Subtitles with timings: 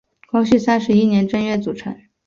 [0.31, 1.95] 光绪三十一年正月组成。